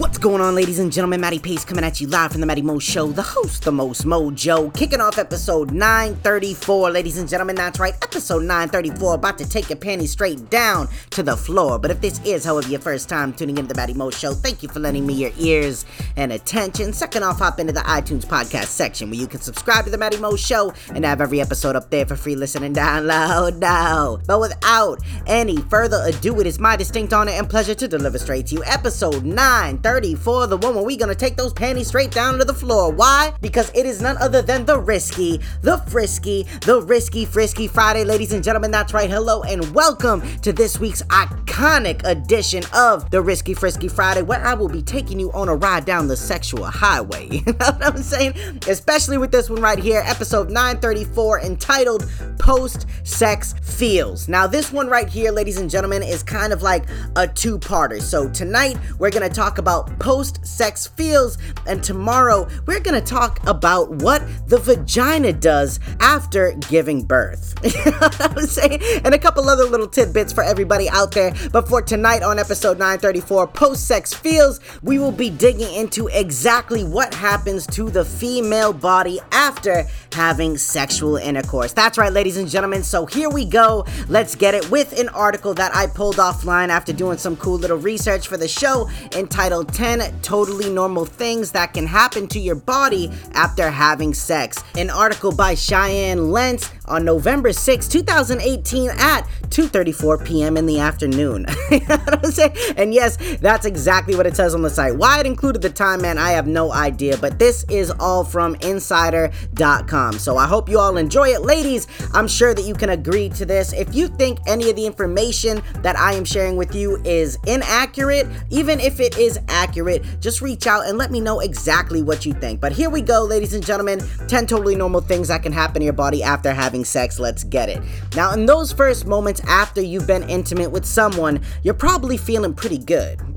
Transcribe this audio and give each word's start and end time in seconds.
What's 0.00 0.16
going 0.16 0.40
on, 0.40 0.54
ladies 0.54 0.78
and 0.78 0.90
gentlemen? 0.90 1.20
Matty 1.20 1.38
Pace 1.38 1.62
coming 1.62 1.84
at 1.84 2.00
you 2.00 2.06
live 2.06 2.32
from 2.32 2.40
the 2.40 2.46
Matty 2.46 2.62
Mo 2.62 2.78
Show, 2.78 3.08
the 3.12 3.20
host, 3.20 3.64
the 3.64 3.70
most 3.70 4.06
mojo, 4.06 4.74
kicking 4.74 4.98
off 4.98 5.18
episode 5.18 5.72
934, 5.72 6.90
ladies 6.90 7.18
and 7.18 7.28
gentlemen. 7.28 7.54
That's 7.54 7.78
right, 7.78 7.92
episode 8.02 8.44
934, 8.44 9.16
about 9.16 9.36
to 9.36 9.46
take 9.46 9.68
your 9.68 9.76
panties 9.76 10.12
straight 10.12 10.48
down 10.48 10.88
to 11.10 11.22
the 11.22 11.36
floor. 11.36 11.78
But 11.78 11.90
if 11.90 12.00
this 12.00 12.18
is, 12.24 12.46
however, 12.46 12.66
your 12.68 12.80
first 12.80 13.10
time 13.10 13.34
tuning 13.34 13.58
into 13.58 13.74
the 13.74 13.78
Matty 13.78 13.92
Mo 13.92 14.08
Show, 14.08 14.32
thank 14.32 14.62
you 14.62 14.70
for 14.70 14.80
lending 14.80 15.06
me 15.06 15.12
your 15.12 15.32
ears 15.36 15.84
and 16.16 16.32
attention. 16.32 16.94
Second 16.94 17.22
off, 17.24 17.38
hop 17.38 17.60
into 17.60 17.74
the 17.74 17.80
iTunes 17.80 18.24
podcast 18.24 18.68
section 18.68 19.10
where 19.10 19.20
you 19.20 19.26
can 19.26 19.42
subscribe 19.42 19.84
to 19.84 19.90
the 19.90 19.98
Matty 19.98 20.16
Mo 20.16 20.34
Show 20.34 20.72
and 20.94 21.04
have 21.04 21.20
every 21.20 21.42
episode 21.42 21.76
up 21.76 21.90
there 21.90 22.06
for 22.06 22.16
free 22.16 22.36
listen 22.36 22.62
and 22.62 22.74
download 22.74 23.58
now. 23.58 24.18
But 24.26 24.40
without 24.40 25.02
any 25.26 25.58
further 25.58 26.02
ado, 26.06 26.40
it 26.40 26.46
is 26.46 26.58
my 26.58 26.76
distinct 26.76 27.12
honor 27.12 27.32
and 27.32 27.50
pleasure 27.50 27.74
to 27.74 27.86
deliver 27.86 28.18
straight 28.18 28.46
to 28.46 28.54
you 28.54 28.64
episode 28.64 29.26
934. 29.26 29.89
34, 29.90 30.46
the 30.46 30.56
one 30.56 30.76
where 30.76 30.84
we 30.84 30.96
gonna 30.96 31.16
take 31.16 31.36
those 31.36 31.52
panties 31.52 31.88
straight 31.88 32.12
down 32.12 32.38
to 32.38 32.44
the 32.44 32.54
floor. 32.54 32.92
Why? 32.92 33.32
Because 33.40 33.72
it 33.74 33.86
is 33.86 34.00
none 34.00 34.16
other 34.18 34.40
than 34.40 34.64
the 34.64 34.78
risky, 34.78 35.40
the 35.62 35.78
frisky, 35.78 36.46
the 36.64 36.80
risky 36.80 37.24
frisky 37.24 37.66
Friday, 37.66 38.04
ladies 38.04 38.32
and 38.32 38.44
gentlemen. 38.44 38.70
That's 38.70 38.94
right. 38.94 39.10
Hello 39.10 39.42
and 39.42 39.74
welcome 39.74 40.22
to 40.42 40.52
this 40.52 40.78
week's 40.78 41.02
iconic 41.02 42.02
edition 42.04 42.62
of 42.72 43.10
the 43.10 43.20
Risky 43.20 43.52
Frisky 43.52 43.88
Friday, 43.88 44.22
where 44.22 44.46
I 44.46 44.54
will 44.54 44.68
be 44.68 44.80
taking 44.80 45.18
you 45.18 45.32
on 45.32 45.48
a 45.48 45.56
ride 45.56 45.86
down 45.86 46.06
the 46.06 46.16
sexual 46.16 46.66
highway. 46.66 47.26
you 47.32 47.42
know 47.46 47.52
what 47.58 47.84
I'm 47.84 47.96
saying? 48.00 48.60
Especially 48.68 49.18
with 49.18 49.32
this 49.32 49.50
one 49.50 49.60
right 49.60 49.78
here, 49.78 50.04
episode 50.06 50.50
934, 50.50 51.40
entitled 51.40 52.08
Post 52.38 52.86
Sex 53.02 53.56
Feels. 53.60 54.28
Now, 54.28 54.46
this 54.46 54.70
one 54.70 54.86
right 54.86 55.08
here, 55.08 55.32
ladies 55.32 55.58
and 55.58 55.68
gentlemen, 55.68 56.04
is 56.04 56.22
kind 56.22 56.52
of 56.52 56.62
like 56.62 56.84
a 57.16 57.26
two 57.26 57.58
parter. 57.58 58.00
So, 58.00 58.28
tonight 58.28 58.78
we're 59.00 59.10
gonna 59.10 59.28
talk 59.28 59.58
about 59.58 59.79
about 59.80 59.98
post 59.98 60.44
sex 60.46 60.86
feels, 60.86 61.38
and 61.66 61.82
tomorrow 61.82 62.48
we're 62.66 62.80
gonna 62.80 63.00
talk 63.00 63.40
about 63.46 63.90
what 63.90 64.22
the 64.48 64.58
vagina 64.58 65.32
does 65.32 65.80
after 66.00 66.52
giving 66.68 67.02
birth. 67.02 67.54
you 67.64 67.90
know 67.90 67.98
what 67.98 68.38
I'm 68.38 68.46
saying? 68.46 68.80
And 69.04 69.14
a 69.14 69.18
couple 69.18 69.48
other 69.48 69.64
little 69.64 69.86
tidbits 69.86 70.32
for 70.32 70.42
everybody 70.42 70.88
out 70.88 71.12
there. 71.12 71.34
But 71.52 71.68
for 71.68 71.82
tonight 71.82 72.22
on 72.22 72.38
episode 72.38 72.78
934, 72.78 73.48
Post 73.48 73.86
Sex 73.86 74.12
Feels, 74.12 74.60
we 74.82 74.98
will 74.98 75.12
be 75.12 75.30
digging 75.30 75.72
into 75.74 76.08
exactly 76.08 76.84
what 76.84 77.14
happens 77.14 77.66
to 77.68 77.90
the 77.90 78.04
female 78.04 78.72
body 78.72 79.20
after 79.32 79.84
having 80.12 80.56
sexual 80.56 81.16
intercourse. 81.16 81.72
That's 81.72 81.98
right, 81.98 82.12
ladies 82.12 82.36
and 82.36 82.48
gentlemen. 82.48 82.82
So 82.82 83.06
here 83.06 83.30
we 83.30 83.44
go. 83.44 83.86
Let's 84.08 84.34
get 84.34 84.54
it 84.54 84.70
with 84.70 84.98
an 84.98 85.08
article 85.10 85.54
that 85.54 85.74
I 85.74 85.86
pulled 85.86 86.16
offline 86.16 86.68
after 86.68 86.92
doing 86.92 87.18
some 87.18 87.36
cool 87.36 87.58
little 87.58 87.78
research 87.78 88.28
for 88.28 88.36
the 88.36 88.48
show 88.48 88.88
entitled 89.12 89.69
10 89.72 90.20
Totally 90.22 90.68
Normal 90.68 91.04
Things 91.04 91.52
That 91.52 91.74
Can 91.74 91.86
Happen 91.86 92.26
to 92.28 92.38
Your 92.38 92.54
Body 92.54 93.10
After 93.32 93.70
Having 93.70 94.14
Sex. 94.14 94.62
An 94.76 94.90
article 94.90 95.32
by 95.32 95.54
Cheyenne 95.54 96.30
Lentz 96.30 96.70
on 96.90 97.04
November 97.04 97.52
6, 97.52 97.88
2018 97.88 98.90
at 98.90 99.26
2:34 99.48 100.24
p.m. 100.24 100.56
in 100.56 100.66
the 100.66 100.78
afternoon. 100.78 101.46
you 101.70 101.80
know 101.80 101.98
I'm 102.06 102.24
saying? 102.30 102.54
And 102.76 102.92
yes, 102.92 103.16
that's 103.40 103.66
exactly 103.66 104.14
what 104.14 104.26
it 104.26 104.36
says 104.36 104.54
on 104.54 104.62
the 104.62 104.70
site. 104.70 104.96
Why 104.96 105.20
it 105.20 105.26
included 105.26 105.62
the 105.62 105.70
time, 105.70 106.02
man, 106.02 106.18
I 106.18 106.30
have 106.32 106.46
no 106.46 106.72
idea, 106.72 107.16
but 107.16 107.38
this 107.38 107.64
is 107.68 107.90
all 107.98 108.24
from 108.24 108.54
insider.com. 108.56 110.18
So 110.18 110.36
I 110.36 110.46
hope 110.46 110.68
you 110.68 110.78
all 110.78 110.96
enjoy 110.96 111.28
it. 111.28 111.42
Ladies, 111.42 111.86
I'm 112.12 112.28
sure 112.28 112.54
that 112.54 112.62
you 112.62 112.74
can 112.74 112.90
agree 112.90 113.28
to 113.30 113.46
this. 113.46 113.72
If 113.72 113.94
you 113.94 114.08
think 114.08 114.38
any 114.46 114.70
of 114.70 114.76
the 114.76 114.86
information 114.86 115.62
that 115.82 115.96
I 115.96 116.14
am 116.14 116.24
sharing 116.24 116.56
with 116.56 116.74
you 116.74 117.00
is 117.04 117.38
inaccurate, 117.46 118.26
even 118.50 118.80
if 118.80 119.00
it 119.00 119.18
is 119.18 119.38
accurate, 119.48 120.04
just 120.20 120.40
reach 120.40 120.66
out 120.66 120.86
and 120.86 120.98
let 120.98 121.10
me 121.10 121.20
know 121.20 121.40
exactly 121.40 122.02
what 122.02 122.26
you 122.26 122.32
think. 122.34 122.60
But 122.60 122.72
here 122.72 122.90
we 122.90 123.02
go, 123.02 123.24
ladies 123.24 123.54
and 123.54 123.64
gentlemen 123.64 124.00
10 124.28 124.46
totally 124.46 124.74
normal 124.74 125.00
things 125.00 125.28
that 125.28 125.42
can 125.42 125.52
happen 125.52 125.80
to 125.80 125.84
your 125.84 125.92
body 125.92 126.22
after 126.22 126.52
having 126.52 126.79
having 126.80 126.84
sex, 126.84 127.18
let's 127.18 127.44
get 127.44 127.68
it. 127.68 127.82
Now, 128.16 128.32
in 128.32 128.46
those 128.46 128.72
first 128.72 129.06
moments 129.06 129.40
after 129.46 129.80
you've 129.82 130.06
been 130.06 130.28
intimate 130.28 130.70
with 130.70 130.86
someone, 130.86 131.40
you're 131.62 131.74
probably 131.74 132.16
feeling 132.16 132.54
pretty 132.54 132.78
good. 132.78 133.20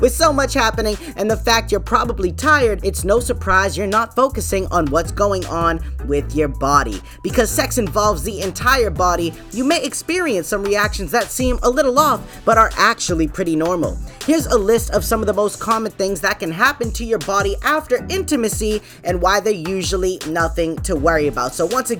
with 0.00 0.12
so 0.12 0.32
much 0.32 0.54
happening 0.54 0.96
and 1.16 1.30
the 1.30 1.36
fact 1.36 1.70
you're 1.70 1.80
probably 1.80 2.32
tired, 2.32 2.80
it's 2.84 3.04
no 3.04 3.20
surprise 3.20 3.76
you're 3.76 3.86
not 3.86 4.14
focusing 4.14 4.66
on 4.72 4.86
what's 4.86 5.12
going 5.12 5.44
on 5.46 5.80
with 6.06 6.34
your 6.34 6.48
body. 6.48 7.00
Because 7.22 7.50
sex 7.50 7.78
involves 7.78 8.22
the 8.22 8.40
entire 8.40 8.90
body, 8.90 9.32
you 9.52 9.64
may 9.64 9.82
experience 9.84 10.48
some 10.48 10.64
reactions 10.64 11.10
that 11.12 11.30
seem 11.30 11.58
a 11.62 11.70
little 11.70 11.98
off, 11.98 12.20
but 12.44 12.58
are 12.58 12.70
actually 12.76 13.28
pretty 13.28 13.54
normal. 13.56 13.96
Here's 14.26 14.46
a 14.46 14.58
list 14.58 14.90
of 14.90 15.04
some 15.04 15.20
of 15.20 15.26
the 15.26 15.32
most 15.32 15.60
common 15.60 15.92
things 15.92 16.20
that 16.20 16.40
can 16.40 16.50
happen 16.50 16.90
to 16.92 17.04
your 17.04 17.18
body 17.20 17.56
after 17.62 18.04
intimacy 18.08 18.82
and 19.04 19.22
why 19.22 19.40
they're 19.40 19.52
usually 19.52 20.18
nothing 20.26 20.76
to 20.78 20.96
worry 20.96 21.26
about. 21.28 21.54
So, 21.54 21.66
once 21.66 21.90
again, 21.90 21.99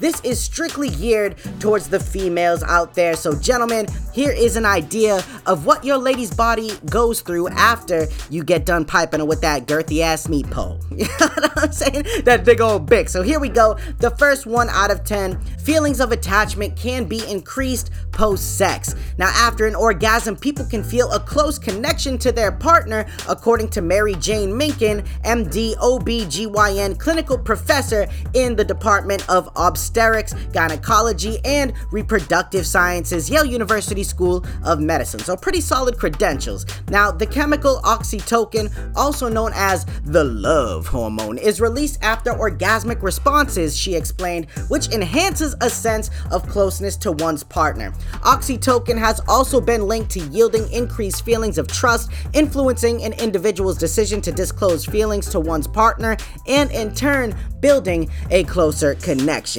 this 0.00 0.20
is 0.22 0.40
strictly 0.40 0.90
geared 0.90 1.36
towards 1.60 1.88
the 1.88 2.00
females 2.00 2.62
out 2.62 2.94
there. 2.94 3.14
So, 3.14 3.34
gentlemen, 3.34 3.86
here 4.12 4.30
is 4.30 4.56
an 4.56 4.66
idea 4.66 5.24
of 5.46 5.66
what 5.66 5.84
your 5.84 5.96
lady's 5.96 6.32
body 6.32 6.72
goes 6.90 7.20
through 7.20 7.48
after 7.48 8.06
you 8.30 8.44
get 8.44 8.66
done 8.66 8.84
piping 8.84 9.26
with 9.26 9.40
that 9.40 9.66
girthy 9.66 10.00
ass 10.00 10.28
meat 10.28 10.48
pole. 10.50 10.80
you 10.90 11.06
know 11.20 11.26
what 11.28 11.58
I'm 11.58 11.72
saying? 11.72 12.04
That 12.24 12.44
big 12.44 12.60
old 12.60 12.86
bick. 12.86 13.08
So, 13.08 13.22
here 13.22 13.40
we 13.40 13.48
go. 13.48 13.78
The 13.98 14.10
first 14.12 14.46
one 14.46 14.68
out 14.70 14.90
of 14.90 15.04
10 15.04 15.40
feelings 15.58 16.00
of 16.00 16.12
attachment 16.12 16.76
can 16.76 17.04
be 17.04 17.24
increased 17.28 17.90
post 18.12 18.56
sex. 18.58 18.94
Now, 19.16 19.28
after 19.28 19.66
an 19.66 19.74
orgasm, 19.74 20.36
people 20.36 20.64
can 20.64 20.82
feel 20.82 21.10
a 21.12 21.20
close 21.20 21.58
connection 21.58 22.18
to 22.18 22.32
their 22.32 22.50
partner, 22.50 23.06
according 23.28 23.68
to 23.70 23.82
Mary 23.82 24.14
Jane 24.16 24.50
Minkin, 24.50 25.06
MD, 25.24 25.76
OBGYN 25.76 26.98
clinical 26.98 27.38
professor 27.38 28.08
in 28.34 28.56
the 28.56 28.64
Department 28.64 29.27
of 29.28 29.48
Obstetrics, 29.56 30.34
Gynecology, 30.52 31.38
and 31.44 31.72
Reproductive 31.90 32.66
Sciences, 32.66 33.28
Yale 33.28 33.44
University 33.44 34.02
School 34.02 34.44
of 34.64 34.80
Medicine. 34.80 35.20
So, 35.20 35.36
pretty 35.36 35.60
solid 35.60 35.98
credentials. 35.98 36.64
Now, 36.88 37.10
the 37.10 37.26
chemical 37.26 37.80
oxytocin, 37.84 38.72
also 38.96 39.28
known 39.28 39.52
as 39.54 39.84
the 40.04 40.24
love 40.24 40.86
hormone, 40.86 41.38
is 41.38 41.60
released 41.60 42.02
after 42.02 42.32
orgasmic 42.32 43.02
responses, 43.02 43.76
she 43.76 43.94
explained, 43.94 44.46
which 44.68 44.88
enhances 44.88 45.54
a 45.60 45.68
sense 45.68 46.10
of 46.30 46.48
closeness 46.48 46.96
to 46.96 47.12
one's 47.12 47.44
partner. 47.44 47.92
Oxytocin 48.22 48.98
has 48.98 49.20
also 49.28 49.60
been 49.60 49.82
linked 49.86 50.10
to 50.12 50.20
yielding 50.20 50.70
increased 50.72 51.24
feelings 51.24 51.58
of 51.58 51.68
trust, 51.68 52.10
influencing 52.32 53.02
an 53.02 53.12
individual's 53.14 53.76
decision 53.76 54.20
to 54.22 54.32
disclose 54.32 54.86
feelings 54.86 55.28
to 55.28 55.40
one's 55.40 55.66
partner, 55.66 56.16
and 56.46 56.70
in 56.70 56.94
turn, 56.94 57.34
building 57.60 58.08
a 58.30 58.44
closer 58.44 58.94
connection. 58.94 59.17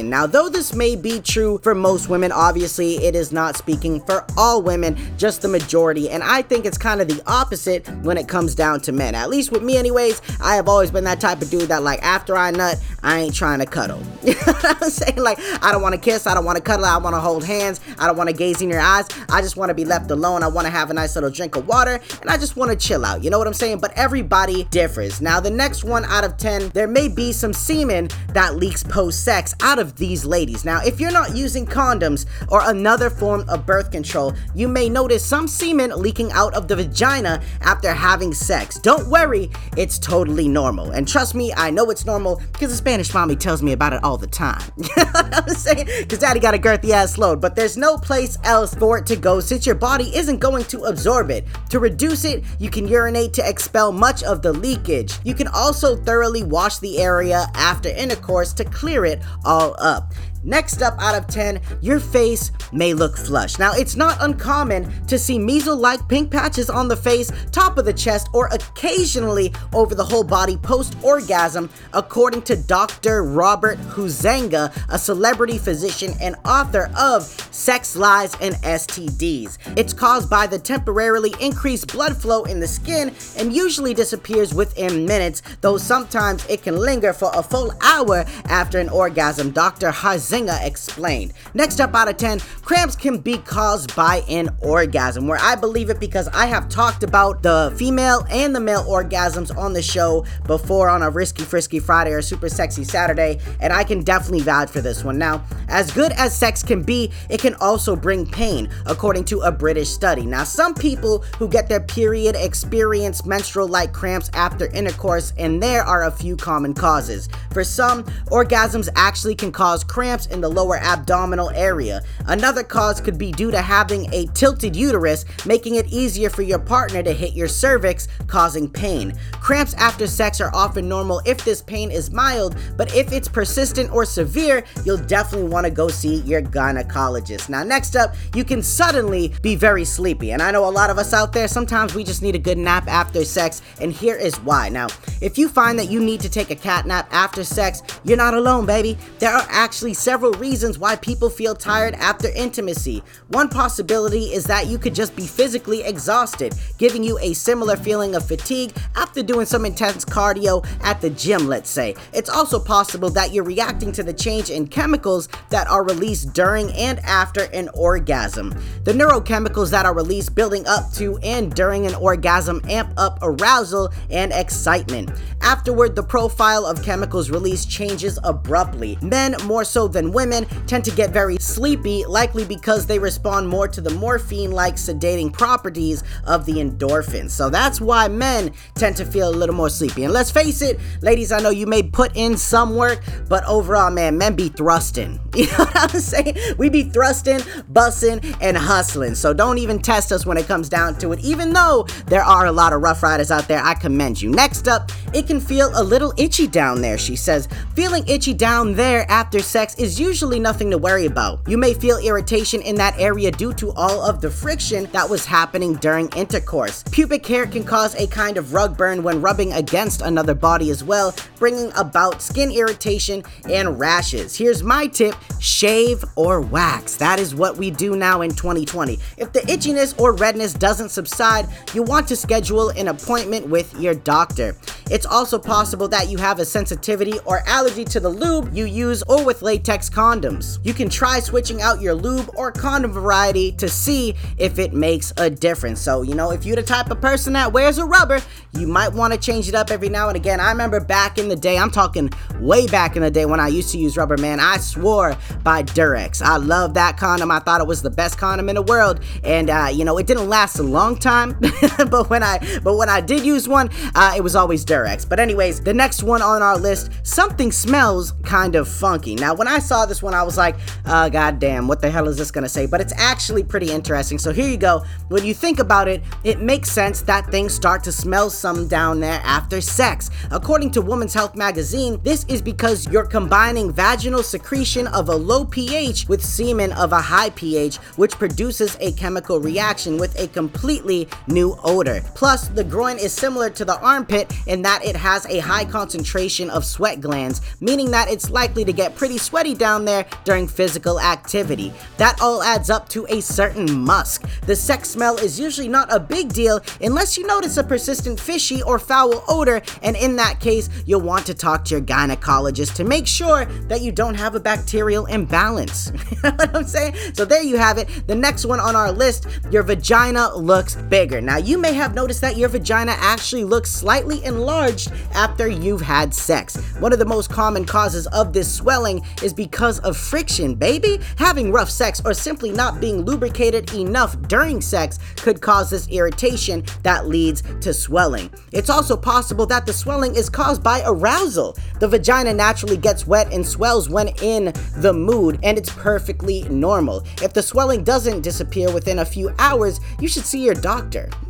Now, 0.10 0.28
though 0.28 0.50
this 0.50 0.74
may 0.76 0.96
be 0.96 1.20
true 1.20 1.60
for 1.64 1.74
most 1.74 2.10
women, 2.10 2.32
obviously 2.32 2.98
it 2.98 3.16
is 3.16 3.32
not 3.32 3.58
speaking 3.58 4.02
for 4.02 4.26
all 4.38 4.62
women, 4.62 4.98
just 5.18 5.42
the 5.42 5.48
majority. 5.48 6.10
And 6.10 6.24
I 6.24 6.42
think 6.44 6.66
it's 6.66 6.78
kind 6.78 7.02
of 7.02 7.08
the 7.08 7.22
opposite 7.28 7.88
when 8.04 8.18
it 8.18 8.28
comes 8.28 8.56
down 8.56 8.82
to 8.82 8.92
men. 8.92 9.16
At 9.16 9.30
least 9.30 9.52
with 9.52 9.64
me, 9.64 9.78
anyways, 9.78 10.22
I 10.42 10.56
have 10.56 10.70
always 10.70 10.92
been 10.92 11.06
that 11.06 11.20
type 11.20 11.42
of 11.42 11.50
dude 11.50 11.70
that, 11.70 11.84
like, 11.84 12.02
after 12.04 12.38
I 12.38 12.52
nut, 12.52 12.80
I 13.04 13.20
ain't 13.20 13.36
trying 13.36 13.60
to 13.60 13.66
cuddle. 13.66 14.02
You 14.30 14.36
know 14.36 14.54
what 14.54 14.84
I'm 14.84 14.90
saying? 14.92 15.18
Like, 15.18 15.40
I 15.64 15.72
don't 15.72 15.82
want 15.82 15.96
to 15.96 16.00
kiss, 16.00 16.28
I 16.28 16.36
don't 16.36 16.46
want 16.46 16.58
to 16.58 16.62
cuddle, 16.62 16.86
I 16.86 16.98
want 16.98 17.16
to 17.16 17.20
hold 17.20 17.44
hands, 17.44 17.82
I 17.98 18.06
don't 18.06 18.16
want 18.16 18.30
to 18.30 18.36
gaze 18.36 18.62
in 18.62 18.70
your 18.70 18.80
eyes. 18.80 19.08
I 19.28 19.42
just 19.42 19.58
want 19.58 19.70
to 19.70 19.74
be 19.74 19.86
left 19.86 20.12
alone. 20.12 20.44
I 20.44 20.48
want 20.48 20.66
to 20.66 20.72
have 20.72 20.92
a 20.92 20.94
nice 20.94 21.16
little 21.16 21.32
drink 21.32 21.56
of 21.56 21.68
water 21.68 21.80
water 21.80 22.04
and 22.22 22.30
I 22.30 22.38
just 22.38 22.56
want 22.56 22.72
to 22.72 22.78
chill 22.78 23.06
out. 23.06 23.24
You 23.24 23.30
know 23.30 23.38
what 23.38 23.48
I'm 23.48 23.54
saying? 23.54 23.80
But 23.80 23.94
everybody 23.98 24.66
differs. 24.66 25.22
Now, 25.22 25.40
the 25.40 25.50
next 25.50 25.84
one 25.84 26.06
out 26.06 26.24
of 26.24 26.38
10, 26.38 26.70
there 26.70 26.88
may 26.88 27.08
be 27.08 27.32
some 27.32 27.54
semen 27.54 28.10
that 28.34 28.56
leaks 28.56 28.84
post 28.84 29.24
sex 29.24 29.49
out 29.62 29.80
of 29.80 29.96
these 29.96 30.26
ladies. 30.26 30.66
Now, 30.66 30.82
if 30.82 31.00
you're 31.00 31.12
not 31.12 31.36
using 31.36 31.66
condoms 31.66 32.26
or 32.50 32.62
another 32.70 33.10
form 33.10 33.46
of 33.50 33.66
birth 33.66 33.92
control, 33.92 34.34
you 34.56 34.68
may 34.68 34.90
notice 34.90 35.26
some 35.26 35.48
semen 35.48 35.92
leaking 35.96 36.32
out 36.32 36.54
of 36.54 36.68
the 36.68 36.76
vagina 36.76 37.42
after 37.62 37.94
having 37.94 38.34
sex. 38.34 38.80
Don't 38.80 39.10
worry, 39.10 39.50
it's 39.78 40.00
totally 40.00 40.48
normal. 40.48 40.92
And 40.92 41.08
trust 41.08 41.36
me, 41.36 41.54
I 41.56 41.70
know 41.70 41.90
it's 41.90 42.06
normal 42.06 42.42
because 42.54 42.72
it's 42.72 42.80
Spanish 42.80 43.14
mommy 43.14 43.36
tells 43.36 43.62
me 43.62 43.74
about 43.74 43.94
it 43.94 44.04
all 44.04 44.18
the 44.18 44.28
time. 44.28 44.62
you 44.78 44.90
know 44.98 45.04
what 45.12 45.36
I'm 45.36 45.56
saying? 45.56 45.88
Because 46.00 46.20
daddy 46.20 46.40
got 46.40 46.54
a 46.54 46.58
girthy 46.58 46.92
ass 46.92 47.18
load, 47.18 47.42
but 47.42 47.56
there's 47.56 47.78
no 47.78 47.98
place 47.98 48.38
else 48.44 48.74
for 48.74 48.98
it 48.98 49.06
to 49.08 49.16
go 49.16 49.40
since 49.40 49.66
your 49.66 49.76
body 49.76 50.16
isn't 50.16 50.40
going 50.40 50.64
to 50.66 50.84
absorb 50.84 51.30
it. 51.30 51.46
To 51.70 51.80
reduce 51.80 52.26
it, 52.26 52.44
you 52.60 52.70
can 52.70 52.88
urinate 52.88 53.34
to 53.34 53.48
expel 53.48 53.92
much 53.92 54.24
of 54.24 54.42
the 54.42 54.54
leakage. 54.54 55.20
You 55.24 55.34
can 55.34 55.48
also 55.48 55.96
thoroughly 55.96 56.44
wash 56.44 56.80
the 56.80 57.00
area 57.00 57.48
after 57.56 57.90
intercourse 57.90 58.54
to 58.54 58.66
clear 58.66 59.06
it 59.06 59.22
all 59.46 59.76
up. 59.80 60.14
Next 60.44 60.82
up 60.82 60.96
out 61.00 61.16
of 61.16 61.28
10, 61.28 61.60
your 61.82 62.00
face 62.00 62.52
may 62.72 62.94
look 62.94 63.18
flushed. 63.18 63.60
Now, 63.60 63.74
it's 63.74 63.98
not 63.98 64.18
uncommon 64.22 65.06
to 65.08 65.20
see 65.20 65.38
measle 65.38 65.76
like 65.76 66.08
pink 66.08 66.32
patches 66.32 66.70
on 66.70 66.88
the 66.88 66.96
face, 66.96 67.32
top 67.52 67.78
of 67.78 67.86
the 67.86 67.94
chest, 67.94 68.30
or 68.34 68.48
occasionally 68.48 69.54
over 69.74 69.96
the 69.96 70.06
whole 70.06 70.24
body 70.24 70.56
post 70.56 70.96
orgasm, 71.04 71.70
according 71.94 72.44
to 72.44 72.56
Dr. 72.56 73.24
Robert 73.24 73.78
Huizenga, 73.80 74.72
a 74.90 74.98
celebrity 74.98 75.58
physician 75.58 76.14
and 76.22 76.36
author 76.46 76.90
of 76.98 77.24
Sex 77.52 77.98
Lies 77.98 78.36
and 78.42 78.56
STDs. 78.56 79.58
It's 79.78 79.94
caused 79.94 80.30
by 80.30 80.48
the 80.48 80.60
temporarily 80.60 81.34
increased 81.42 81.92
blood 81.92 82.16
flow 82.16 82.44
in 82.44 82.62
the 82.62 82.68
skin 82.68 83.14
and 83.38 83.54
usually 83.54 83.94
disappears 83.94 84.54
within 84.54 85.06
minutes, 85.06 85.42
though 85.62 85.78
sometimes 85.78 86.46
it 86.48 86.64
can 86.64 86.78
linger 86.78 87.12
for 87.12 87.32
a 87.34 87.44
full 87.44 87.74
hour 87.82 88.24
after 88.46 88.80
an 88.80 88.88
orgasm. 88.90 89.52
Dr. 89.52 89.92
Huizenga 89.92 90.29
Zinga 90.30 90.64
explained. 90.66 91.34
Next 91.54 91.80
up 91.80 91.96
out 91.96 92.08
of 92.08 92.18
10, 92.18 92.40
cramps 92.62 92.96
can 92.96 93.18
be 93.18 93.40
caused 93.40 93.96
by 93.96 94.24
an 94.30 94.50
orgasm, 94.62 95.28
where 95.28 95.40
I 95.42 95.56
believe 95.56 95.90
it 95.90 96.00
because 96.00 96.28
I 96.30 96.46
have 96.46 96.70
talked 96.70 97.04
about 97.04 97.42
the 97.42 97.74
female 97.76 98.26
and 98.30 98.56
the 98.56 98.60
male 98.60 98.84
orgasms 98.84 99.56
on 99.58 99.74
the 99.74 99.82
show 99.82 100.26
before 100.46 100.88
on 100.90 101.02
a 101.02 101.10
Risky 101.10 101.44
Frisky 101.44 101.80
Friday 101.80 102.12
or 102.12 102.22
Super 102.22 102.48
Sexy 102.48 102.84
Saturday, 102.84 103.40
and 103.60 103.74
I 103.74 103.84
can 103.84 104.04
definitely 104.04 104.42
vouch 104.42 104.70
for 104.70 104.82
this 104.82 105.04
one. 105.04 105.18
Now, 105.18 105.44
as 105.68 105.92
good 105.92 106.12
as 106.12 106.38
sex 106.38 106.62
can 106.62 106.84
be, 106.84 107.12
it 107.30 107.42
can 107.42 107.56
also 107.56 107.96
bring 107.96 108.26
pain, 108.26 108.70
according 108.86 109.26
to 109.26 109.40
a 109.40 109.52
British 109.52 109.90
study. 109.90 110.26
Now, 110.26 110.44
some 110.44 110.76
people 110.76 111.20
who 111.40 111.48
get 111.48 111.68
their 111.68 111.80
period 111.80 112.36
experience 112.36 113.26
menstrual 113.26 113.68
like 113.68 113.94
cramps 113.94 114.30
after 114.34 114.68
intercourse, 114.68 115.34
and 115.38 115.62
there 115.62 115.84
are 115.84 116.04
a 116.04 116.12
few 116.12 116.36
common 116.36 116.74
causes. 116.74 117.30
For 117.52 117.64
some, 117.64 118.04
orgasms 118.28 118.90
actually 118.96 119.36
can 119.36 119.52
cause 119.52 119.84
cramps 119.84 120.19
cramps 120.20 120.34
in 120.34 120.42
the 120.42 120.50
lower 120.50 120.78
abdominal 120.78 121.50
area. 121.52 122.02
Another 122.28 122.64
cause 122.64 123.02
could 123.02 123.18
be 123.18 123.32
due 123.32 123.52
to 123.52 123.62
having 123.62 124.14
a 124.14 124.26
tilted 124.34 124.76
uterus, 124.76 125.26
making 125.46 125.76
it 125.76 125.88
easier 125.88 126.30
for 126.30 126.42
your 126.42 126.60
partner 126.60 127.04
to 127.04 127.14
hit 127.14 127.34
your 127.34 127.48
cervix, 127.48 128.08
causing 128.28 128.70
pain. 128.70 129.14
Cramps 129.34 129.74
after 129.76 130.08
sex 130.08 130.42
are 130.42 130.52
often 130.54 130.88
normal 130.88 131.22
if 131.26 131.44
this 131.46 131.62
pain 131.62 131.92
is 131.92 132.12
mild, 132.12 132.56
but 132.78 132.94
if 132.96 133.12
it's 133.12 133.28
persistent 133.28 133.92
or 133.92 134.06
severe, 134.06 134.64
you'll 134.86 134.98
definitely 134.98 135.50
want 135.50 135.66
to 135.66 135.72
go 135.72 135.88
see 135.88 136.22
your 136.22 136.42
gynecologist. 136.42 137.50
Now, 137.50 137.64
next 137.64 137.96
up, 137.96 138.16
you 138.36 138.44
can 138.44 138.62
suddenly 138.62 139.34
be 139.42 139.56
very 139.56 139.86
sleepy. 139.86 140.32
And 140.32 140.42
I 140.42 140.52
know 140.52 140.68
a 140.68 140.72
lot 140.72 140.90
of 140.90 140.98
us 140.98 141.14
out 141.14 141.34
there, 141.34 141.48
sometimes 141.48 141.96
we 141.96 142.04
just 142.04 142.22
need 142.22 142.36
a 142.36 142.40
good 142.40 142.58
nap 142.58 142.88
after 142.88 143.24
sex, 143.24 143.62
and 143.82 143.92
here 143.92 144.16
is 144.16 144.36
why. 144.42 144.70
Now, 144.70 144.88
if 145.22 145.38
you 145.38 145.50
find 145.50 145.78
that 145.80 145.90
you 145.90 146.00
need 146.00 146.22
to 146.22 146.30
take 146.30 146.52
a 146.52 146.56
cat 146.56 146.86
nap 146.86 147.08
after 147.12 147.44
sex, 147.44 147.82
you're 148.04 148.18
not 148.18 148.34
alone, 148.34 148.66
baby. 148.66 148.98
There 149.20 149.32
are 149.32 149.46
actually 149.50 149.94
several 150.10 150.34
reasons 150.40 150.80
why 150.80 150.96
people 150.96 151.30
feel 151.30 151.54
tired 151.54 151.94
after 151.94 152.30
intimacy. 152.30 153.04
One 153.28 153.48
possibility 153.48 154.34
is 154.34 154.44
that 154.46 154.66
you 154.66 154.80
could 154.80 154.96
just 154.96 155.16
be 155.16 155.28
physically 155.28 155.84
exhausted, 155.84 156.56
giving 156.80 157.04
you 157.04 157.20
a 157.20 157.36
similar 157.36 157.78
feeling 157.78 158.16
of 158.16 158.28
fatigue 158.28 158.72
after 158.96 159.22
doing 159.22 159.46
some 159.46 159.68
intense 159.68 160.04
cardio 160.04 160.66
at 160.82 161.00
the 161.00 161.12
gym, 161.12 161.46
let's 161.46 161.70
say. 161.70 161.94
It's 162.12 162.28
also 162.28 162.60
possible 162.60 163.12
that 163.12 163.34
you're 163.34 163.44
reacting 163.44 163.92
to 163.92 164.02
the 164.02 164.12
change 164.12 164.50
in 164.50 164.66
chemicals 164.66 165.30
that 165.52 165.68
are 165.68 165.84
released 165.84 166.34
during 166.34 166.72
and 166.72 166.98
after 167.02 167.44
an 167.54 167.70
orgasm. 167.76 168.50
The 168.86 168.94
neurochemicals 168.94 169.70
that 169.70 169.86
are 169.86 169.94
released 169.94 170.34
building 170.34 170.66
up 170.66 170.92
to 170.94 171.20
and 171.20 171.54
during 171.54 171.86
an 171.86 171.94
orgasm 171.94 172.62
amp 172.68 172.96
up 172.98 173.20
arousal 173.22 173.94
and 174.10 174.34
excitement. 174.34 175.12
Afterward, 175.42 175.96
the 175.96 176.04
profile 176.04 176.66
of 176.66 176.84
chemicals 176.84 177.30
released 177.30 177.70
changes 177.70 178.18
abruptly. 178.24 178.98
Men, 179.02 179.36
more 179.46 179.64
so 179.64 179.88
than 179.88 179.99
than 180.00 180.14
women 180.14 180.46
tend 180.66 180.86
to 180.86 180.92
get 180.92 181.12
very 181.12 181.38
sleepy, 181.38 182.06
likely 182.06 182.46
because 182.46 182.86
they 182.86 182.98
respond 182.98 183.48
more 183.50 183.68
to 183.68 183.82
the 183.82 183.90
morphine 183.90 184.52
like 184.52 184.76
sedating 184.76 185.32
properties 185.32 186.04
of 186.26 186.46
the 186.46 186.54
endorphins. 186.54 187.32
So 187.32 187.50
that's 187.50 187.82
why 187.82 188.08
men 188.08 188.54
tend 188.76 188.96
to 188.98 189.06
feel 189.06 189.30
a 189.30 189.36
little 189.36 189.56
more 189.56 189.70
sleepy. 189.70 190.06
And 190.06 190.14
let's 190.14 190.32
face 190.32 190.62
it, 190.62 190.80
ladies, 191.02 191.34
I 191.34 191.42
know 191.42 191.50
you 191.50 191.68
may 191.68 191.84
put 191.84 192.16
in 192.16 192.38
some 192.38 192.78
work, 192.78 193.04
but 193.28 193.44
overall, 193.44 193.92
man, 193.92 194.18
men 194.18 194.36
be 194.36 194.50
thrusting. 194.50 195.20
You 195.40 195.46
know 195.46 195.60
what 195.60 195.94
I'm 195.94 196.00
saying? 196.02 196.36
We 196.58 196.70
be 196.70 196.84
thrusting, 196.84 197.40
bussing, 197.72 198.36
and 198.42 198.58
hustling. 198.58 199.16
So 199.16 199.34
don't 199.34 199.58
even 199.58 199.80
test 199.80 200.12
us 200.12 200.26
when 200.26 200.36
it 200.36 200.48
comes 200.48 200.68
down 200.68 200.98
to 200.98 201.14
it. 201.14 201.20
Even 201.22 201.54
though 201.54 201.88
there 202.08 202.24
are 202.24 202.48
a 202.48 202.52
lot 202.52 202.74
of 202.74 202.82
rough 202.82 203.04
riders 203.04 203.32
out 203.32 203.48
there, 203.48 203.64
I 203.64 203.74
commend 203.74 204.22
you. 204.22 204.32
Next 204.32 204.68
up, 204.68 204.92
it 205.14 205.28
can 205.28 205.40
feel 205.40 205.72
a 205.76 205.84
little 205.84 206.14
itchy 206.18 206.46
down 206.46 206.82
there, 206.82 206.98
she 206.98 207.16
says. 207.16 207.48
Feeling 207.74 208.06
itchy 208.06 208.34
down 208.34 208.74
there 208.74 209.10
after 209.10 209.40
sex 209.40 209.76
is 209.76 209.89
is 209.90 210.00
usually 210.00 210.40
nothing 210.40 210.70
to 210.70 210.78
worry 210.78 211.08
about. 211.08 211.40
You 211.48 211.58
may 211.58 211.74
feel 211.74 211.98
irritation 211.98 212.62
in 212.62 212.76
that 212.76 212.94
area 213.00 213.32
due 213.32 213.54
to 213.54 213.72
all 213.72 214.08
of 214.08 214.22
the 214.22 214.30
friction 214.30 214.84
that 214.92 215.10
was 215.10 215.26
happening 215.26 215.74
during 215.78 216.10
intercourse. 216.10 216.84
Pubic 216.92 217.26
hair 217.26 217.48
can 217.48 217.64
cause 217.64 217.96
a 217.96 218.06
kind 218.06 218.38
of 218.38 218.54
rug 218.54 218.78
burn 218.78 219.02
when 219.02 219.20
rubbing 219.20 219.52
against 219.54 220.04
another 220.04 220.36
body 220.36 220.70
as 220.70 220.84
well, 220.84 221.16
bringing 221.40 221.72
about 221.76 222.22
skin 222.22 222.52
irritation 222.52 223.24
and 223.50 223.80
rashes. 223.80 224.36
Here's 224.36 224.62
my 224.62 224.86
tip 224.86 225.16
shave 225.40 226.06
or 226.16 226.40
wax. 226.40 226.96
That 226.98 227.20
is 227.20 227.34
what 227.34 227.58
we 227.58 227.72
do 227.72 227.96
now 227.96 228.22
in 228.22 228.30
2020. 228.30 229.00
If 229.18 229.34
the 229.34 229.40
itchiness 229.40 230.00
or 230.00 230.14
redness 230.14 230.54
doesn't 230.54 230.90
subside, 230.90 231.48
you 231.74 231.82
want 231.82 232.08
to 232.10 232.16
schedule 232.16 232.70
an 232.70 232.90
appointment 232.90 233.48
with 233.50 233.74
your 233.80 233.96
doctor. 233.96 234.56
It's 234.92 235.08
also 235.08 235.40
possible 235.40 235.88
that 235.88 236.10
you 236.10 236.18
have 236.20 236.38
a 236.40 236.46
sensitivity 236.46 237.18
or 237.26 237.42
allergy 237.48 237.86
to 237.86 238.00
the 238.00 238.10
lube 238.10 238.56
you 238.56 238.66
use 238.66 239.02
or 239.04 239.26
with 239.26 239.42
latex 239.42 239.79
condoms. 239.88 240.58
You 240.64 240.74
can 240.74 240.90
try 240.90 241.20
switching 241.20 241.62
out 241.62 241.80
your 241.80 241.94
lube 241.94 242.32
or 242.34 242.52
condom 242.52 242.92
variety 242.92 243.52
to 243.54 243.70
see 243.70 244.16
if 244.40 244.58
it 244.58 244.74
makes 244.74 245.14
a 245.18 245.30
difference. 245.30 245.80
So, 245.80 246.02
you 246.02 246.16
know, 246.16 246.32
if 246.32 246.46
you're 246.46 246.56
the 246.56 246.64
type 246.64 246.90
of 246.90 247.00
person 247.00 247.34
that 247.34 247.54
wears 247.54 247.78
a 247.78 247.86
rubber, 247.86 248.20
you 248.54 248.66
might 248.66 248.92
want 248.94 249.14
to 249.14 249.20
change 249.20 249.48
it 249.48 249.54
up 249.54 249.70
every 249.70 249.90
now 249.90 250.08
and 250.08 250.16
again. 250.18 250.40
I 250.40 250.50
remember 250.50 250.80
back 250.80 251.20
in 251.20 251.30
the 251.30 251.36
day, 251.36 251.60
I'm 251.60 251.70
talking 251.70 252.10
way 252.40 252.66
back 252.66 252.96
in 252.96 253.04
the 253.04 253.12
day 253.12 253.26
when 253.26 253.40
I 253.40 253.50
used 253.50 253.72
to 253.74 253.78
use 253.78 253.96
rubber, 253.96 254.18
man, 254.18 254.40
I 254.40 254.58
swore 254.58 255.16
by 255.44 255.62
Durex. 255.62 256.22
I 256.24 256.38
love 256.38 256.74
that 256.74 256.98
condom. 256.98 257.30
I 257.30 257.40
thought 257.40 257.62
it 257.62 257.68
was 257.68 257.84
the 257.84 257.92
best 257.92 258.18
condom 258.18 258.50
in 258.50 258.56
the 258.56 258.64
world. 258.64 259.02
And, 259.24 259.52
uh, 259.52 259.70
you 259.72 259.86
know, 259.86 260.00
it 260.00 260.08
didn't 260.08 260.28
last 260.28 260.58
a 260.58 260.64
long 260.64 260.98
time, 260.98 261.38
but 261.90 262.10
when 262.10 262.24
I, 262.24 262.40
but 262.64 262.76
when 262.76 262.90
I 262.90 263.02
did 263.02 263.24
use 263.24 263.48
one, 263.48 263.70
uh, 263.94 264.14
it 264.18 264.22
was 264.22 264.36
always 264.36 264.66
Durex. 264.66 265.08
But 265.08 265.20
anyways, 265.20 265.62
the 265.62 265.74
next 265.74 266.02
one 266.02 266.22
on 266.22 266.42
our 266.42 266.58
list, 266.58 266.92
something 267.04 267.52
smells 267.52 268.14
kind 268.24 268.56
of 268.56 268.68
funky. 268.68 269.16
Now, 269.16 269.34
when 269.34 269.48
I 269.48 269.59
saw 269.60 269.86
this 269.86 270.02
one, 270.02 270.14
I 270.14 270.24
was 270.24 270.38
like, 270.38 270.56
uh, 270.86 271.10
God 271.10 271.40
damn, 271.40 271.68
what 271.68 271.82
the 271.82 271.90
hell 271.90 272.08
is 272.08 272.18
this 272.18 272.32
gonna 272.32 272.50
say? 272.50 272.66
But 272.66 272.82
it's 272.82 272.94
actually 272.98 273.44
pretty 273.44 273.72
interesting. 273.72 274.18
So 274.18 274.32
here 274.32 274.48
you 274.48 274.58
go. 274.58 274.84
When 275.10 275.26
you 275.26 275.34
think 275.34 275.60
about 275.60 275.88
it, 275.88 276.04
it 276.24 276.42
makes 276.42 276.72
sense 276.72 277.02
that 277.02 277.30
things 277.32 277.54
start 277.54 277.84
to 277.84 277.92
smell 277.92 278.30
some 278.30 278.68
down 278.68 279.00
there 279.00 279.22
after 279.24 279.62
sex. 279.62 280.10
According 280.32 280.72
to 280.72 280.82
Women's 280.82 281.14
Health 281.14 281.36
magazine, 281.36 282.00
this 282.04 282.26
is 282.26 282.42
because 282.42 282.88
you're 282.88 283.06
combining 283.06 283.72
vaginal 283.72 284.24
secretion 284.24 284.88
of 284.88 285.10
a 285.10 285.16
low 285.16 285.46
pH 285.46 286.08
with 286.08 286.24
semen 286.24 286.72
of 286.74 286.94
a 286.94 287.02
high 287.02 287.30
pH, 287.32 287.78
which 287.98 288.14
produces 288.14 288.78
a 288.80 288.92
chemical 288.94 289.40
reaction 289.40 289.98
with 289.98 290.20
a 290.20 290.28
completely 290.28 291.08
new 291.28 291.58
odor. 291.64 292.02
Plus, 292.16 292.48
the 292.50 292.64
groin 292.64 292.98
is 292.98 293.14
similar 293.14 293.50
to 293.50 293.66
the 293.66 293.80
armpit 293.80 294.32
in 294.48 294.62
that 294.62 294.84
it 294.86 294.96
has 294.96 295.26
a 295.26 295.40
high 295.40 295.66
concentration 295.66 296.50
of 296.50 296.66
sweat 296.66 297.02
glands, 297.02 297.42
meaning 297.60 297.92
that 297.92 298.10
it's 298.10 298.30
likely 298.30 298.64
to 298.66 298.74
get 298.74 298.96
pretty 298.96 299.18
sweaty 299.18 299.49
down 299.54 299.86
there 299.86 300.06
during 300.24 300.48
physical 300.48 301.00
activity. 301.00 301.74
That 301.98 302.20
all 302.22 302.44
adds 302.44 302.70
up 302.70 302.90
to 302.90 303.06
a 303.10 303.22
certain 303.22 303.80
musk. 303.80 304.28
The 304.46 304.56
sex 304.56 304.90
smell 304.90 305.18
is 305.18 305.40
usually 305.40 305.68
not 305.68 305.94
a 305.94 306.00
big 306.00 306.34
deal 306.34 306.60
unless 306.82 307.18
you 307.18 307.26
notice 307.26 307.58
a 307.58 307.64
persistent 307.64 308.20
fishy 308.20 308.62
or 308.62 308.80
foul 308.80 309.24
odor, 309.28 309.62
and 309.82 309.96
in 309.96 310.16
that 310.18 310.40
case, 310.40 310.70
you'll 310.86 311.02
want 311.02 311.26
to 311.28 311.34
talk 311.34 311.66
to 311.66 311.76
your 311.76 311.82
gynecologist 311.82 312.76
to 312.76 312.84
make 312.84 313.08
sure 313.08 313.46
that 313.68 313.82
you 313.82 313.92
don't 313.92 314.16
have 314.16 314.36
a 314.36 314.40
bacterial 314.40 315.06
imbalance. 315.06 315.92
you 316.12 316.18
know 316.24 316.32
what 316.32 316.56
I'm 316.56 316.64
saying? 316.66 316.96
So 317.14 317.26
there 317.26 317.44
you 317.44 317.58
have 317.58 317.78
it. 317.78 317.88
The 318.08 318.16
next 318.16 318.46
one 318.46 318.60
on 318.60 318.76
our 318.76 318.92
list, 318.92 319.28
your 319.52 319.64
vagina 319.64 320.36
looks 320.36 320.76
bigger. 320.76 321.22
Now, 321.22 321.38
you 321.38 321.58
may 321.58 321.74
have 321.74 321.94
noticed 321.94 322.22
that 322.22 322.38
your 322.38 322.50
vagina 322.50 322.96
actually 322.98 323.44
looks 323.44 323.70
slightly 323.70 324.24
enlarged 324.24 324.92
after 325.14 325.48
you've 325.48 325.82
had 325.82 326.14
sex. 326.14 326.58
One 326.80 326.94
of 326.94 327.00
the 327.00 327.06
most 327.06 327.30
common 327.30 327.66
causes 327.66 328.08
of 328.08 328.34
this 328.34 328.54
swelling 328.54 329.06
is 329.22 329.34
because 329.40 329.80
of 329.80 329.96
friction, 329.96 330.54
baby. 330.54 331.00
Having 331.18 331.54
rough 331.54 331.70
sex 331.70 332.02
or 332.04 332.14
simply 332.14 332.52
not 332.52 332.82
being 332.82 333.06
lubricated 333.06 333.74
enough 333.74 334.22
during 334.24 334.60
sex 334.60 335.00
could 335.16 335.40
cause 335.40 335.70
this 335.70 335.88
irritation 335.88 336.62
that 336.84 337.08
leads 337.08 337.42
to 337.62 337.74
swelling. 337.74 338.30
It's 338.52 338.70
also 338.70 338.98
possible 338.98 339.46
that 339.46 339.66
the 339.66 339.72
swelling 339.72 340.18
is 340.18 340.30
caused 340.30 340.62
by 340.62 340.82
arousal. 340.86 341.56
The 341.80 341.88
vagina 341.88 342.34
naturally 342.34 342.76
gets 342.76 343.08
wet 343.08 343.32
and 343.32 343.48
swells 343.48 343.88
when 343.88 344.10
in 344.22 344.52
the 344.76 344.92
mood, 344.92 345.40
and 345.42 345.58
it's 345.58 345.70
perfectly 345.70 346.44
normal. 346.50 347.06
If 347.22 347.32
the 347.32 347.42
swelling 347.42 347.86
doesn't 347.86 348.20
disappear 348.20 348.74
within 348.74 349.00
a 349.00 349.06
few 349.06 349.34
hours, 349.40 349.80
you 350.02 350.10
should 350.10 350.26
see 350.26 350.44
your 350.44 350.56
doctor. 350.56 351.10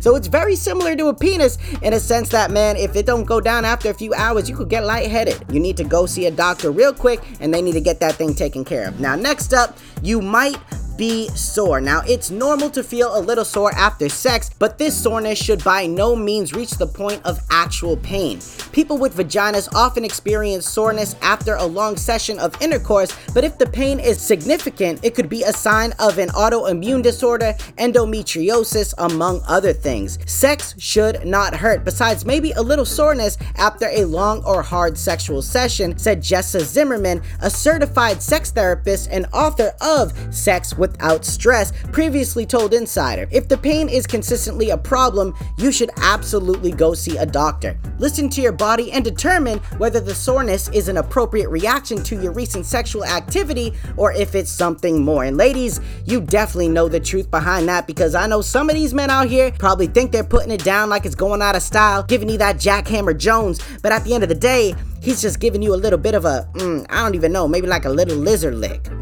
so 0.00 0.14
it's 0.14 0.28
very 0.28 0.54
similar 0.54 0.94
to 0.94 1.08
a 1.08 1.14
penis 1.14 1.58
in 1.82 1.94
a 1.94 1.98
sense 1.98 2.28
that, 2.28 2.52
man, 2.52 2.76
if 2.76 2.94
it 2.94 3.06
don't 3.06 3.24
go 3.24 3.40
down 3.40 3.64
after 3.64 3.90
a 3.90 3.94
few 3.94 4.14
hours, 4.14 4.48
you 4.48 4.54
could 4.54 4.68
get 4.68 4.84
lightheaded. 4.84 5.44
You 5.50 5.58
need 5.58 5.76
to 5.78 5.84
go 5.84 6.06
see 6.06 6.26
a 6.26 6.30
doctor 6.30 6.70
real 6.70 6.91
quick, 6.92 7.20
and 7.40 7.52
they 7.52 7.62
need 7.62 7.72
to 7.72 7.80
get 7.80 8.00
that 8.00 8.14
thing 8.14 8.34
taken 8.34 8.64
care 8.64 8.88
of. 8.88 9.00
Now, 9.00 9.14
next 9.16 9.52
up, 9.52 9.78
you 10.02 10.20
might 10.20 10.56
be 11.02 11.26
sore. 11.30 11.80
Now, 11.80 12.00
it's 12.06 12.30
normal 12.30 12.70
to 12.70 12.84
feel 12.84 13.18
a 13.18 13.18
little 13.18 13.44
sore 13.44 13.74
after 13.74 14.08
sex, 14.08 14.50
but 14.56 14.78
this 14.78 14.96
soreness 14.96 15.36
should 15.36 15.64
by 15.64 15.84
no 15.84 16.14
means 16.14 16.52
reach 16.52 16.70
the 16.70 16.86
point 16.86 17.20
of 17.24 17.40
actual 17.50 17.96
pain. 17.96 18.38
People 18.70 18.98
with 18.98 19.16
vaginas 19.16 19.68
often 19.74 20.04
experience 20.04 20.64
soreness 20.64 21.16
after 21.20 21.56
a 21.56 21.64
long 21.64 21.96
session 21.96 22.38
of 22.38 22.54
intercourse, 22.62 23.12
but 23.34 23.42
if 23.42 23.58
the 23.58 23.66
pain 23.66 23.98
is 23.98 24.20
significant, 24.20 25.04
it 25.04 25.16
could 25.16 25.28
be 25.28 25.42
a 25.42 25.52
sign 25.52 25.92
of 25.98 26.18
an 26.18 26.28
autoimmune 26.28 27.02
disorder, 27.02 27.52
endometriosis, 27.78 28.94
among 28.98 29.42
other 29.48 29.72
things. 29.72 30.20
Sex 30.30 30.72
should 30.78 31.26
not 31.26 31.56
hurt, 31.56 31.84
besides 31.84 32.24
maybe 32.24 32.52
a 32.52 32.62
little 32.62 32.84
soreness 32.84 33.36
after 33.56 33.88
a 33.88 34.04
long 34.04 34.44
or 34.44 34.62
hard 34.62 34.96
sexual 34.96 35.42
session, 35.42 35.98
said 35.98 36.22
Jessa 36.22 36.60
Zimmerman, 36.60 37.22
a 37.40 37.50
certified 37.50 38.22
sex 38.22 38.52
therapist 38.52 39.08
and 39.10 39.26
author 39.32 39.72
of 39.80 40.12
Sex 40.32 40.72
without 40.92 41.24
stress, 41.24 41.72
previously 41.92 42.46
told 42.46 42.74
Insider. 42.74 43.28
If 43.30 43.48
the 43.48 43.56
pain 43.56 43.88
is 43.88 44.06
consistently 44.06 44.70
a 44.70 44.78
problem, 44.78 45.34
you 45.58 45.72
should 45.72 45.90
absolutely 45.96 46.70
go 46.70 46.94
see 46.94 47.16
a 47.16 47.26
doctor. 47.26 47.78
Listen 47.98 48.28
to 48.30 48.40
your 48.40 48.52
body 48.52 48.92
and 48.92 49.04
determine 49.04 49.58
whether 49.78 50.00
the 50.00 50.14
soreness 50.14 50.68
is 50.68 50.88
an 50.88 50.98
appropriate 50.98 51.48
reaction 51.48 52.02
to 52.04 52.20
your 52.20 52.32
recent 52.32 52.66
sexual 52.66 53.04
activity 53.04 53.72
or 53.96 54.12
if 54.12 54.34
it's 54.34 54.50
something 54.50 55.02
more. 55.02 55.24
And 55.24 55.36
ladies, 55.36 55.80
you 56.04 56.20
definitely 56.20 56.68
know 56.68 56.88
the 56.88 57.00
truth 57.00 57.30
behind 57.30 57.68
that 57.68 57.86
because 57.86 58.14
I 58.14 58.26
know 58.26 58.42
some 58.42 58.68
of 58.68 58.74
these 58.74 58.94
men 58.94 59.10
out 59.10 59.28
here 59.28 59.50
probably 59.52 59.86
think 59.86 60.12
they're 60.12 60.24
putting 60.24 60.52
it 60.52 60.64
down 60.64 60.88
like 60.88 61.06
it's 61.06 61.14
going 61.14 61.42
out 61.42 61.56
of 61.56 61.62
style, 61.62 62.02
giving 62.02 62.28
you 62.28 62.38
that 62.38 62.56
jackhammer 62.56 63.16
Jones, 63.16 63.60
but 63.82 63.92
at 63.92 64.04
the 64.04 64.14
end 64.14 64.22
of 64.22 64.28
the 64.28 64.34
day, 64.34 64.74
he's 65.02 65.20
just 65.20 65.40
giving 65.40 65.60
you 65.60 65.74
a 65.74 65.76
little 65.76 65.98
bit 65.98 66.14
of 66.14 66.24
a, 66.24 66.48
mm, 66.54 66.86
I 66.88 67.02
don't 67.02 67.14
even 67.14 67.32
know, 67.32 67.48
maybe 67.48 67.66
like 67.66 67.84
a 67.84 67.90
little 67.90 68.16
lizard 68.16 68.54
lick. 68.54 68.84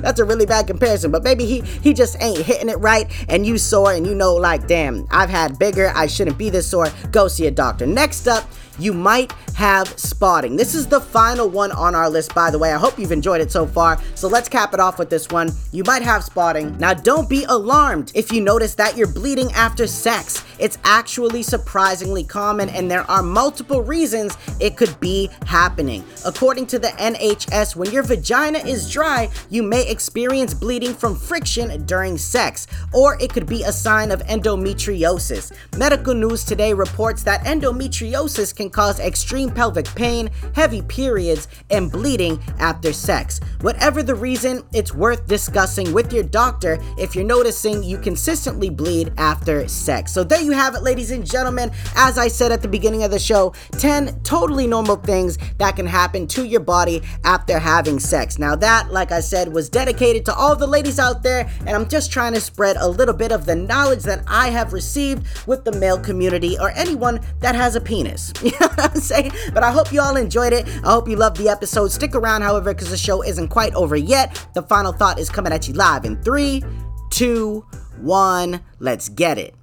That's 0.00 0.20
a 0.20 0.24
really 0.24 0.46
bad 0.46 0.66
comparison, 0.66 1.10
but 1.10 1.24
maybe 1.24 1.44
he 1.44 1.60
he 1.60 1.92
just 1.92 2.16
ain't 2.20 2.38
hitting 2.38 2.68
it 2.68 2.78
right, 2.78 3.10
and 3.28 3.44
you 3.44 3.58
sore, 3.58 3.92
and 3.92 4.06
you 4.06 4.14
know, 4.14 4.34
like, 4.34 4.66
damn, 4.66 5.06
I've 5.10 5.30
had 5.30 5.58
bigger, 5.58 5.92
I 5.94 6.06
shouldn't 6.06 6.38
be 6.38 6.48
this 6.48 6.68
sore. 6.68 6.88
Go 7.10 7.28
see 7.28 7.46
a 7.46 7.50
doctor. 7.50 7.86
Next 7.86 8.28
up, 8.28 8.44
you 8.78 8.92
might 8.92 9.32
have 9.54 9.88
spotting. 9.98 10.56
This 10.56 10.74
is 10.74 10.86
the 10.86 11.00
final 11.00 11.48
one 11.48 11.72
on 11.72 11.94
our 11.94 12.08
list, 12.08 12.34
by 12.34 12.50
the 12.50 12.58
way. 12.58 12.72
I 12.72 12.78
hope 12.78 12.98
you've 12.98 13.12
enjoyed 13.12 13.40
it 13.40 13.50
so 13.50 13.66
far. 13.66 14.00
So 14.14 14.28
let's 14.28 14.48
cap 14.48 14.72
it 14.72 14.80
off 14.80 14.98
with 14.98 15.10
this 15.10 15.28
one. 15.30 15.50
You 15.72 15.82
might 15.84 16.02
have 16.02 16.22
spotting. 16.22 16.78
Now, 16.78 16.94
don't 16.94 17.28
be 17.28 17.44
alarmed 17.44 18.12
if 18.14 18.32
you 18.32 18.40
notice 18.40 18.76
that 18.76 18.96
you're 18.96 19.12
bleeding 19.12 19.52
after 19.52 19.86
sex. 19.86 20.44
It's 20.60 20.78
actually 20.84 21.42
surprisingly 21.42 22.22
common, 22.22 22.68
and 22.68 22.90
there 22.90 23.08
are 23.10 23.22
multiple 23.22 23.82
reasons 23.82 24.36
it 24.60 24.67
could 24.76 24.98
be 25.00 25.30
happening. 25.46 26.04
According 26.24 26.66
to 26.68 26.78
the 26.78 26.88
NHS, 26.88 27.76
when 27.76 27.90
your 27.90 28.02
vagina 28.02 28.58
is 28.58 28.90
dry, 28.90 29.30
you 29.50 29.62
may 29.62 29.88
experience 29.88 30.54
bleeding 30.54 30.94
from 30.94 31.16
friction 31.16 31.84
during 31.86 32.18
sex, 32.18 32.66
or 32.92 33.20
it 33.20 33.32
could 33.32 33.46
be 33.46 33.62
a 33.62 33.72
sign 33.72 34.10
of 34.10 34.22
endometriosis. 34.24 35.52
Medical 35.78 36.14
News 36.14 36.44
Today 36.44 36.72
reports 36.72 37.22
that 37.22 37.44
endometriosis 37.44 38.54
can 38.54 38.70
cause 38.70 39.00
extreme 39.00 39.50
pelvic 39.50 39.86
pain, 39.94 40.30
heavy 40.54 40.82
periods, 40.82 41.48
and 41.70 41.90
bleeding 41.90 42.40
after 42.58 42.92
sex. 42.92 43.40
Whatever 43.60 44.02
the 44.02 44.14
reason, 44.14 44.62
it's 44.72 44.94
worth 44.94 45.26
discussing 45.26 45.92
with 45.92 46.12
your 46.12 46.24
doctor 46.24 46.78
if 46.98 47.14
you're 47.14 47.24
noticing 47.24 47.82
you 47.82 47.98
consistently 47.98 48.70
bleed 48.70 49.12
after 49.18 49.68
sex. 49.68 50.12
So 50.12 50.24
there 50.24 50.40
you 50.40 50.52
have 50.52 50.74
it, 50.74 50.82
ladies 50.82 51.10
and 51.10 51.24
gentlemen. 51.24 51.70
As 51.94 52.18
I 52.18 52.28
said 52.28 52.52
at 52.52 52.62
the 52.62 52.68
beginning 52.68 53.04
of 53.04 53.10
the 53.10 53.18
show, 53.18 53.54
10 53.72 54.20
totally 54.22 54.57
normal 54.66 54.96
things 54.96 55.38
that 55.58 55.76
can 55.76 55.86
happen 55.86 56.26
to 56.28 56.44
your 56.44 56.60
body 56.60 57.02
after 57.24 57.58
having 57.58 57.98
sex. 57.98 58.38
Now, 58.38 58.56
that, 58.56 58.92
like 58.92 59.12
I 59.12 59.20
said, 59.20 59.52
was 59.52 59.68
dedicated 59.68 60.24
to 60.26 60.34
all 60.34 60.56
the 60.56 60.66
ladies 60.66 60.98
out 60.98 61.22
there, 61.22 61.48
and 61.60 61.70
I'm 61.70 61.88
just 61.88 62.12
trying 62.12 62.34
to 62.34 62.40
spread 62.40 62.76
a 62.76 62.88
little 62.88 63.14
bit 63.14 63.32
of 63.32 63.46
the 63.46 63.54
knowledge 63.54 64.02
that 64.04 64.24
I 64.26 64.50
have 64.50 64.72
received 64.72 65.26
with 65.46 65.64
the 65.64 65.72
male 65.72 65.98
community 65.98 66.58
or 66.58 66.70
anyone 66.72 67.20
that 67.40 67.54
has 67.54 67.76
a 67.76 67.80
penis. 67.80 68.32
You 68.48 68.52
know 68.60 68.68
what 68.68 68.96
I'm 68.96 69.00
saying? 69.00 69.32
But 69.52 69.62
I 69.62 69.70
hope 69.70 69.92
you 69.92 70.00
all 70.00 70.16
enjoyed 70.16 70.54
it. 70.54 70.66
I 70.82 70.92
hope 70.92 71.06
you 71.06 71.16
loved 71.16 71.36
the 71.36 71.50
episode. 71.50 71.92
Stick 71.92 72.14
around, 72.14 72.40
however, 72.40 72.72
because 72.72 72.88
the 72.90 72.96
show 72.96 73.22
isn't 73.22 73.48
quite 73.48 73.74
over 73.74 73.94
yet. 73.94 74.48
The 74.54 74.62
final 74.62 74.90
thought 74.90 75.18
is 75.18 75.28
coming 75.28 75.52
at 75.52 75.68
you 75.68 75.74
live 75.74 76.06
in 76.06 76.22
three, 76.22 76.64
two, 77.10 77.66
one. 78.00 78.60
Let's 78.78 79.10
get 79.10 79.36
it. 79.36 79.57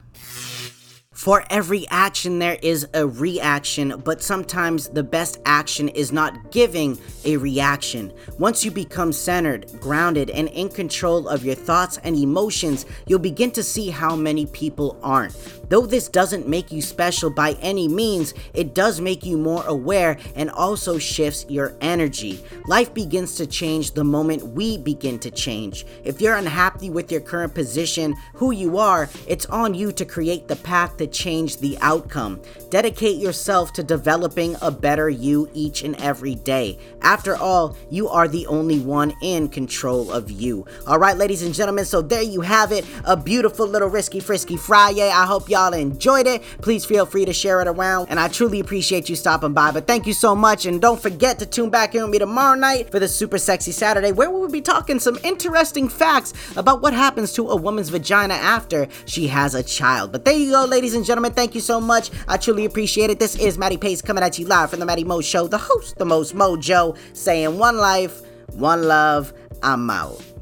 For 1.26 1.44
every 1.50 1.88
action, 1.90 2.38
there 2.38 2.60
is 2.62 2.88
a 2.94 3.08
reaction, 3.08 4.00
but 4.06 4.22
sometimes 4.22 4.90
the 4.90 5.02
best 5.02 5.40
action 5.44 5.90
is 5.90 6.12
not 6.12 6.52
giving 6.52 7.00
a 7.24 7.38
reaction. 7.38 8.14
Once 8.38 8.64
you 8.64 8.70
become 8.70 9.12
centered, 9.12 9.72
grounded, 9.80 10.30
and 10.30 10.50
in 10.50 10.70
control 10.70 11.28
of 11.28 11.44
your 11.44 11.56
thoughts 11.56 11.98
and 12.04 12.16
emotions, 12.16 12.86
you'll 13.08 13.18
begin 13.18 13.50
to 13.54 13.64
see 13.64 13.90
how 13.90 14.16
many 14.16 14.46
people 14.46 15.00
aren't. 15.02 15.36
Though 15.68 15.88
this 15.88 16.10
doesn't 16.10 16.48
make 16.48 16.72
you 16.72 16.84
special 16.84 17.32
by 17.32 17.54
any 17.54 17.88
means, 17.88 18.36
it 18.54 18.76
does 18.76 19.02
make 19.02 19.26
you 19.26 19.36
more 19.36 19.66
aware 19.66 20.20
and 20.36 20.52
also 20.52 21.00
shifts 21.00 21.48
your 21.50 21.76
energy. 21.82 22.44
Life 22.68 22.94
begins 22.94 23.34
to 23.38 23.48
change 23.48 23.94
the 23.94 24.04
moment 24.04 24.50
we 24.50 24.78
begin 24.78 25.18
to 25.20 25.32
change. 25.32 25.88
If 26.04 26.22
you're 26.22 26.36
unhappy 26.36 26.92
with 26.92 27.12
your 27.12 27.22
current 27.22 27.56
position, 27.56 28.14
who 28.36 28.52
you 28.52 28.78
are, 28.78 29.10
it's 29.28 29.48
on 29.48 29.74
you 29.74 29.92
to 29.94 30.06
create 30.06 30.48
the 30.48 30.58
path 30.58 30.98
to 30.98 31.15
change 31.16 31.58
the 31.58 31.78
outcome. 31.82 32.42
Dedicate 32.70 33.18
yourself 33.18 33.72
to 33.74 33.84
developing 33.84 34.56
a 34.62 34.70
better 34.70 35.10
you 35.10 35.50
each 35.54 35.84
and 35.84 35.96
every 35.96 36.36
day. 36.36 36.78
After 37.02 37.36
all, 37.36 37.78
you 37.90 38.10
are 38.10 38.28
the 38.28 38.46
only 38.48 38.80
one 38.80 39.14
in 39.22 39.48
control 39.48 40.12
of 40.12 40.30
you. 40.30 40.66
All 40.88 41.00
right, 41.00 41.16
ladies 41.16 41.44
and 41.44 41.54
gentlemen, 41.54 41.86
so 41.86 42.02
there 42.02 42.22
you 42.22 42.42
have 42.42 42.72
it. 42.72 42.86
A 43.06 43.16
beautiful 43.16 43.68
little 43.68 43.90
risky 43.90 44.20
frisky 44.20 44.58
Friday. 44.58 45.10
I 45.10 45.26
hope 45.26 45.50
y'all 45.50 45.74
enjoyed 45.74 46.28
it. 46.28 46.42
Please 46.62 46.84
feel 46.84 47.06
free 47.06 47.26
to 47.26 47.34
share 47.34 47.62
it 47.62 47.68
around, 47.68 48.08
and 48.10 48.20
I 48.20 48.28
truly 48.28 48.60
appreciate 48.60 49.08
you 49.08 49.16
stopping 49.16 49.54
by. 49.54 49.72
But 49.72 49.88
thank 49.88 50.06
you 50.06 50.14
so 50.14 50.36
much, 50.36 50.66
and 50.66 50.82
don't 50.82 51.02
forget 51.02 51.40
to 51.40 51.46
tune 51.46 51.70
back 51.70 51.96
in 51.96 52.02
with 52.02 52.12
me 52.12 52.20
tomorrow 52.20 52.58
night 52.58 52.92
for 52.92 53.00
the 53.00 53.08
Super 53.08 53.38
Sexy 53.38 53.72
Saturday, 53.72 54.12
where 54.12 54.30
we 54.30 54.40
will 54.40 54.50
be 54.50 54.62
talking 54.62 55.00
some 55.00 55.18
interesting 55.24 55.88
facts 55.88 56.34
about 56.58 56.82
what 56.82 56.94
happens 56.94 57.32
to 57.34 57.50
a 57.50 57.56
woman's 57.56 57.90
vagina 57.90 58.34
after 58.34 58.88
she 59.06 59.28
has 59.28 59.56
a 59.56 59.64
child. 59.64 60.12
But 60.12 60.26
there 60.26 60.36
you 60.36 60.52
go, 60.52 60.66
ladies 60.66 60.96
and 60.96 61.05
gentlemen. 61.06 61.34
Thank 61.34 61.56
you 61.56 61.62
so 61.62 61.80
much. 61.80 62.12
I 62.28 62.38
truly 62.38 62.66
appreciate 62.66 63.10
it. 63.10 63.20
This 63.20 63.36
is 63.38 63.58
Matty 63.58 63.78
Pace 63.78 64.02
coming 64.02 64.24
at 64.24 64.38
you 64.38 64.46
live 64.46 64.70
from 64.70 64.80
the 64.80 64.86
Matty 64.86 65.04
Mo 65.04 65.22
Show, 65.22 65.48
the 65.48 65.58
host, 65.58 65.98
the 65.98 66.06
most 66.06 66.36
mojo, 66.36 66.98
saying 67.14 67.58
one 67.58 67.78
life, 67.78 68.22
one 68.54 68.84
love. 68.84 69.34
I'm 69.64 69.90
out. 69.90 70.35